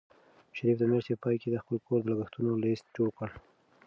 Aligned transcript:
شریف 0.55 0.77
د 0.79 0.83
میاشتې 0.91 1.13
په 1.15 1.21
پای 1.23 1.35
کې 1.41 1.49
د 1.51 1.55
خپل 1.63 1.77
کور 1.87 1.99
د 2.03 2.07
لګښتونو 2.11 2.51
لیست 2.63 2.85
جوړ 2.95 3.09
کړ. 3.17 3.29